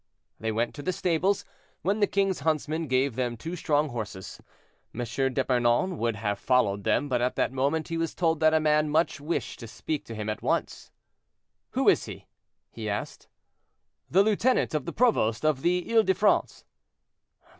[0.39, 1.45] They went to the stables,
[1.83, 4.41] when the king's huntsman gave them two strong horses.
[4.95, 5.03] M.
[5.33, 8.89] d'Epernon would have followed them, but at that moment he was told that a man
[8.89, 10.89] much wished to speak to him at once.
[11.73, 12.25] "Who is he?"
[12.71, 13.27] he asked.
[14.09, 16.65] "The lieutenant of the provost of the Ile de France."